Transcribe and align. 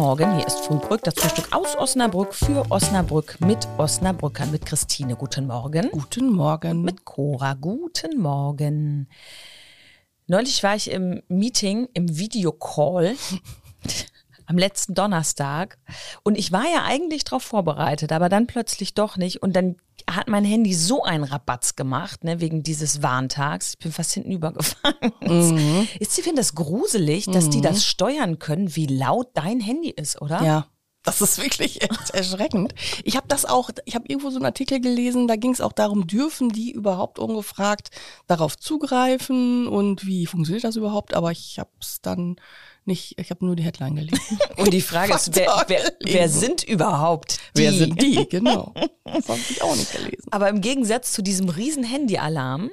Morgen, 0.00 0.34
hier 0.34 0.46
ist 0.46 0.60
Frühbrück, 0.60 1.04
das 1.04 1.12
Frühstück 1.12 1.54
aus 1.54 1.76
Osnabrück 1.76 2.32
für 2.32 2.64
Osnabrück 2.70 3.38
mit 3.42 3.68
Osnabrückern, 3.76 4.50
mit 4.50 4.64
Christine. 4.64 5.14
Guten 5.14 5.46
Morgen. 5.46 5.90
Guten 5.90 6.32
Morgen. 6.32 6.80
Mit 6.80 7.04
Cora. 7.04 7.52
Guten 7.52 8.18
Morgen. 8.18 9.10
Neulich 10.26 10.62
war 10.62 10.74
ich 10.74 10.90
im 10.90 11.20
Meeting, 11.28 11.86
im 11.92 12.16
Videocall 12.16 13.14
am 14.50 14.58
letzten 14.58 14.94
Donnerstag 14.94 15.78
und 16.24 16.36
ich 16.36 16.50
war 16.50 16.64
ja 16.64 16.82
eigentlich 16.84 17.22
darauf 17.22 17.44
vorbereitet, 17.44 18.10
aber 18.10 18.28
dann 18.28 18.48
plötzlich 18.48 18.94
doch 18.94 19.16
nicht 19.16 19.42
und 19.42 19.54
dann 19.54 19.76
hat 20.10 20.28
mein 20.28 20.44
Handy 20.44 20.74
so 20.74 21.04
einen 21.04 21.22
Rabatz 21.22 21.76
gemacht, 21.76 22.24
ne, 22.24 22.40
wegen 22.40 22.64
dieses 22.64 23.00
Warntags. 23.02 23.74
Ich 23.74 23.78
bin 23.78 23.92
fast 23.92 24.12
hinten 24.12 24.32
übergefahren. 24.32 24.94
Mhm. 25.20 25.86
Ist, 26.00 26.18
ich 26.18 26.24
finde 26.24 26.40
das 26.40 26.54
gruselig, 26.54 27.26
dass 27.26 27.46
mhm. 27.46 27.50
die 27.50 27.60
das 27.60 27.84
steuern 27.84 28.38
können, 28.38 28.74
wie 28.74 28.86
laut 28.86 29.28
dein 29.34 29.60
Handy 29.60 29.90
ist, 29.90 30.20
oder? 30.20 30.42
Ja. 30.42 30.66
Das 31.02 31.22
ist 31.22 31.42
wirklich 31.42 31.80
erschreckend. 32.12 32.74
Ich 33.04 33.16
habe 33.16 33.26
das 33.26 33.46
auch, 33.46 33.70
ich 33.86 33.94
habe 33.94 34.04
irgendwo 34.08 34.28
so 34.30 34.36
einen 34.36 34.44
Artikel 34.44 34.80
gelesen, 34.80 35.28
da 35.28 35.36
ging 35.36 35.52
es 35.52 35.62
auch 35.62 35.72
darum, 35.72 36.06
dürfen 36.06 36.50
die 36.50 36.72
überhaupt 36.72 37.18
ungefragt 37.18 37.90
darauf 38.26 38.58
zugreifen 38.58 39.66
und 39.66 40.06
wie 40.06 40.26
funktioniert 40.26 40.64
das 40.64 40.76
überhaupt? 40.76 41.14
Aber 41.14 41.30
ich 41.30 41.58
habe 41.58 41.70
es 41.80 42.02
dann 42.02 42.36
nicht, 42.84 43.18
ich 43.18 43.30
habe 43.30 43.44
nur 43.44 43.56
die 43.56 43.62
Headline 43.62 43.96
gelesen. 43.96 44.38
Und 44.56 44.72
die 44.72 44.80
Frage 44.80 45.14
ist, 45.14 45.36
wer, 45.36 45.64
wer, 45.68 45.92
wer, 46.02 46.28
sind 46.28 46.64
überhaupt 46.64 47.38
die? 47.54 47.60
Wer 47.60 47.72
sind 47.72 48.02
die? 48.02 48.26
Genau. 48.28 48.72
Das 49.04 49.28
habe 49.28 49.38
ich 49.48 49.62
auch 49.62 49.76
nicht 49.76 49.92
gelesen. 49.96 50.26
Aber 50.30 50.48
im 50.48 50.60
Gegensatz 50.60 51.12
zu 51.12 51.22
diesem 51.22 51.50
riesen 51.50 51.84
Handy-Alarm 51.84 52.70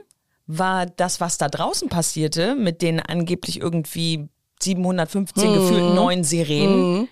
war 0.47 0.85
das, 0.85 1.19
was 1.19 1.37
da 1.37 1.49
draußen 1.49 1.89
passierte, 1.89 2.55
mit 2.55 2.81
den 2.81 2.99
angeblich 2.99 3.59
irgendwie 3.59 4.29
715 4.61 5.49
mhm. 5.49 5.53
gefühlten 5.53 5.95
neuen 5.95 6.23
Sirenen, 6.23 6.99
mhm. 6.99 7.07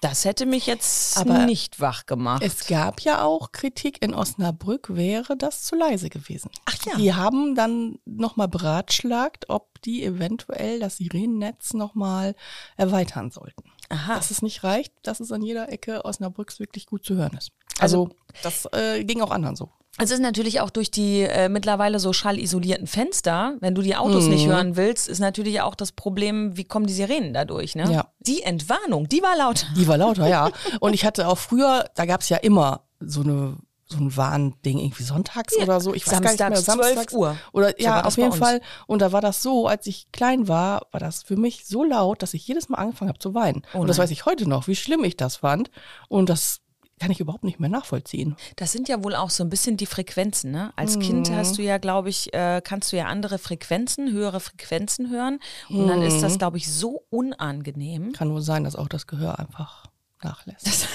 Das 0.00 0.24
hätte 0.24 0.46
mich 0.46 0.66
jetzt 0.66 1.18
Aber 1.18 1.44
nicht 1.46 1.80
wach 1.80 2.06
gemacht. 2.06 2.42
Es 2.44 2.66
gab 2.66 3.00
ja 3.00 3.22
auch 3.24 3.50
Kritik 3.50 4.00
in 4.00 4.14
Osnabrück, 4.14 4.94
wäre 4.94 5.36
das 5.36 5.64
zu 5.64 5.74
leise 5.74 6.08
gewesen. 6.08 6.50
Ach 6.66 6.76
ja. 6.86 6.96
Die 6.96 7.14
haben 7.14 7.56
dann 7.56 7.98
nochmal 8.04 8.48
beratschlagt, 8.48 9.48
ob 9.48 9.82
die 9.82 10.04
eventuell 10.04 10.78
das 10.78 10.98
Sirenennetz 10.98 11.74
nochmal 11.74 12.36
erweitern 12.76 13.30
sollten. 13.30 13.64
Aha. 13.88 14.14
Dass 14.14 14.30
es 14.30 14.42
nicht 14.42 14.62
reicht, 14.62 14.92
dass 15.02 15.18
es 15.18 15.32
an 15.32 15.42
jeder 15.42 15.70
Ecke 15.72 16.04
Osnabrücks 16.04 16.60
wirklich 16.60 16.86
gut 16.86 17.04
zu 17.04 17.16
hören 17.16 17.36
ist. 17.36 17.50
Also, 17.78 18.04
also 18.04 18.16
das 18.42 18.68
äh, 18.72 19.04
ging 19.04 19.20
auch 19.20 19.30
anderen 19.30 19.56
so. 19.56 19.70
Es 19.98 20.10
ist 20.10 20.20
natürlich 20.20 20.60
auch 20.60 20.70
durch 20.70 20.90
die 20.90 21.22
äh, 21.22 21.48
mittlerweile 21.48 21.98
so 21.98 22.12
schallisolierten 22.12 22.86
Fenster, 22.86 23.56
wenn 23.60 23.74
du 23.74 23.82
die 23.82 23.96
Autos 23.96 24.24
mhm. 24.24 24.30
nicht 24.30 24.46
hören 24.46 24.76
willst, 24.76 25.08
ist 25.08 25.18
natürlich 25.18 25.60
auch 25.60 25.74
das 25.74 25.92
Problem, 25.92 26.56
wie 26.56 26.64
kommen 26.64 26.86
die 26.86 26.92
Sirenen 26.92 27.34
dadurch, 27.34 27.74
ne? 27.74 27.90
Ja. 27.90 28.12
Die 28.20 28.42
Entwarnung, 28.42 29.08
die 29.08 29.22
war 29.22 29.36
lauter. 29.36 29.66
Die 29.76 29.88
war 29.88 29.98
lauter, 29.98 30.28
ja. 30.28 30.50
Und 30.80 30.94
ich 30.94 31.04
hatte 31.04 31.26
auch 31.26 31.38
früher, 31.38 31.84
da 31.96 32.06
gab 32.06 32.20
es 32.20 32.28
ja 32.28 32.36
immer 32.36 32.82
so 33.00 33.22
eine 33.22 33.56
so 33.90 33.96
ein 33.98 34.14
Warnding 34.16 34.78
irgendwie 34.78 35.02
sonntags 35.02 35.56
ja. 35.56 35.62
oder 35.62 35.80
so. 35.80 35.94
Ich 35.94 36.06
weiß 36.06 36.14
Samstags, 36.14 36.36
gar 36.36 36.50
nicht 36.50 36.58
mehr, 36.58 36.62
Samstags 36.62 37.10
12 37.10 37.12
Uhr. 37.14 37.36
Oder 37.52 37.68
so 37.70 37.74
ja, 37.78 38.04
auf 38.04 38.16
jeden 38.18 38.32
Fall. 38.32 38.60
Und 38.86 39.00
da 39.00 39.12
war 39.12 39.22
das 39.22 39.42
so, 39.42 39.66
als 39.66 39.86
ich 39.86 40.12
klein 40.12 40.46
war, 40.46 40.86
war 40.90 41.00
das 41.00 41.22
für 41.22 41.36
mich 41.36 41.66
so 41.66 41.84
laut, 41.84 42.22
dass 42.22 42.34
ich 42.34 42.46
jedes 42.46 42.68
Mal 42.68 42.76
angefangen 42.76 43.08
habe 43.08 43.18
zu 43.18 43.34
weinen. 43.34 43.62
Oh 43.72 43.78
und 43.78 43.86
das 43.86 43.96
weiß 43.96 44.10
ich 44.10 44.26
heute 44.26 44.46
noch, 44.46 44.68
wie 44.68 44.76
schlimm 44.76 45.04
ich 45.04 45.16
das 45.16 45.36
fand. 45.36 45.70
Und 46.08 46.28
das 46.28 46.60
kann 46.98 47.10
ich 47.10 47.20
überhaupt 47.20 47.44
nicht 47.44 47.60
mehr 47.60 47.68
nachvollziehen. 47.68 48.36
Das 48.56 48.72
sind 48.72 48.88
ja 48.88 49.02
wohl 49.02 49.14
auch 49.14 49.30
so 49.30 49.44
ein 49.44 49.50
bisschen 49.50 49.76
die 49.76 49.86
Frequenzen. 49.86 50.50
Ne? 50.50 50.72
Als 50.76 50.96
mhm. 50.96 51.00
Kind 51.00 51.30
hast 51.30 51.58
du 51.58 51.62
ja, 51.62 51.78
glaube 51.78 52.08
ich, 52.08 52.32
äh, 52.34 52.60
kannst 52.62 52.92
du 52.92 52.96
ja 52.96 53.06
andere 53.06 53.38
Frequenzen, 53.38 54.12
höhere 54.12 54.40
Frequenzen 54.40 55.10
hören. 55.10 55.40
Und 55.68 55.84
mhm. 55.84 55.88
dann 55.88 56.02
ist 56.02 56.20
das, 56.20 56.34
mhm. 56.34 56.38
glaube 56.38 56.56
ich, 56.58 56.72
so 56.72 57.02
unangenehm. 57.10 58.12
Kann 58.12 58.28
nur 58.28 58.42
sein, 58.42 58.64
dass 58.64 58.76
auch 58.76 58.88
das 58.88 59.06
Gehör 59.06 59.38
einfach 59.38 59.87
nachlässt. 60.24 60.66
Das, 60.66 60.88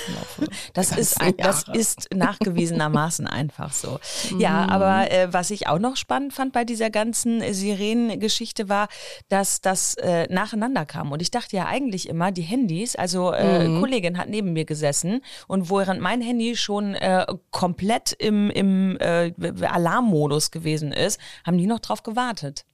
das 0.73 0.97
ist, 0.97 1.17
das 1.37 1.65
ist 1.73 2.13
nachgewiesenermaßen 2.13 3.27
einfach 3.27 3.73
so. 3.73 3.99
Ja, 4.37 4.63
mhm. 4.63 4.69
aber 4.69 5.11
äh, 5.11 5.31
was 5.31 5.51
ich 5.51 5.67
auch 5.67 5.79
noch 5.79 5.95
spannend 5.95 6.33
fand 6.33 6.53
bei 6.53 6.63
dieser 6.65 6.89
ganzen 6.89 7.41
Sirenen-Geschichte 7.53 8.67
war, 8.69 8.87
dass 9.29 9.61
das 9.61 9.95
äh, 9.95 10.27
nacheinander 10.33 10.85
kam. 10.85 11.11
Und 11.11 11.21
ich 11.21 11.29
dachte 11.29 11.55
ja 11.55 11.65
eigentlich 11.65 12.09
immer, 12.09 12.31
die 12.31 12.41
Handys, 12.41 12.95
also 12.95 13.31
äh, 13.31 13.67
mhm. 13.67 13.79
Kollegin 13.79 14.17
hat 14.17 14.29
neben 14.29 14.53
mir 14.53 14.65
gesessen 14.65 15.21
und 15.47 15.69
während 15.69 16.01
mein 16.01 16.21
Handy 16.21 16.55
schon 16.55 16.95
äh, 16.95 17.25
komplett 17.51 18.13
im, 18.13 18.49
im 18.49 18.97
äh, 18.99 19.33
Alarmmodus 19.61 20.51
gewesen 20.51 20.91
ist, 20.91 21.19
haben 21.45 21.57
die 21.57 21.67
noch 21.67 21.79
drauf 21.79 22.03
gewartet. 22.03 22.65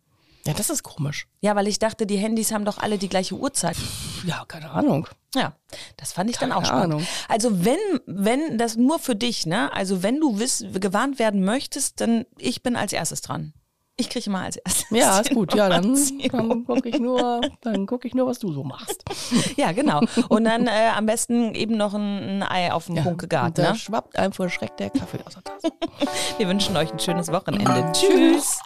Ja, 0.46 0.54
das 0.54 0.70
ist 0.70 0.84
komisch. 0.84 1.28
Ja, 1.42 1.56
weil 1.56 1.68
ich 1.68 1.80
dachte, 1.80 2.06
die 2.06 2.18
Handys 2.18 2.52
haben 2.52 2.66
doch 2.66 2.78
alle 2.78 2.98
die 2.98 3.10
gleiche 3.10 3.36
Uhrzeit. 3.36 3.76
Ja, 4.26 4.46
keine 4.48 4.72
Ahnung. 4.72 5.08
Ja, 5.36 5.54
das 5.98 6.14
fand 6.14 6.30
ich 6.30 6.38
keine 6.38 6.54
dann 6.54 6.60
auch 6.60 6.66
spannend. 6.66 6.94
Ahnung. 6.94 7.08
Also 7.28 7.66
wenn, 7.66 7.78
wenn, 8.06 8.58
das 8.58 8.76
nur 8.76 9.00
für 9.00 9.16
dich, 9.16 9.46
ne? 9.46 9.72
Also 9.74 10.02
wenn 10.02 10.20
du 10.20 10.40
wiss, 10.40 10.66
gewarnt 10.74 11.20
werden 11.20 11.44
möchtest, 11.44 12.02
dann 12.02 12.26
ich 12.38 12.64
bin 12.64 12.76
als 12.76 12.94
erstes 12.94 13.22
dran. 13.22 13.54
Ich 14.00 14.10
kriege 14.10 14.30
mal 14.30 14.46
als 14.46 14.56
erstes. 14.56 14.86
Ja, 14.92 15.20
ist 15.20 15.32
gut. 15.32 15.54
Ja, 15.54 15.68
dann, 15.68 15.94
dann 16.32 16.66
gucke 16.66 16.88
ich 16.88 17.00
nur, 17.00 17.42
dann 17.62 17.86
gucke 17.86 18.08
ich 18.08 18.16
nur, 18.16 18.28
was 18.28 18.40
du 18.40 18.54
so 18.54 18.64
machst. 18.64 19.04
Ja, 19.58 19.74
genau. 19.74 20.00
Und 20.30 20.46
dann 20.46 20.68
äh, 20.68 20.90
am 20.96 21.06
besten 21.06 21.54
eben 21.54 21.76
noch 21.76 21.94
ein, 21.94 22.42
ein 22.42 22.44
Ei 22.44 22.72
auf 22.72 22.86
dem 22.86 22.96
ja, 22.96 23.04
Punkt 23.04 23.20
gegart. 23.20 23.58
Da 23.58 23.74
ne? 23.74 23.76
schwappt 23.76 24.18
einem 24.18 24.32
vor 24.32 24.50
Schreck 24.50 24.78
der 24.78 24.90
Kaffee 24.90 25.20
aus 25.26 25.34
der 25.34 25.44
Tasse. 25.44 25.74
Wir 26.38 26.48
wünschen 26.48 26.78
euch 26.78 26.94
ein 26.94 27.00
schönes 27.00 27.30
Wochenende. 27.30 27.92
Tschüss. 27.92 28.60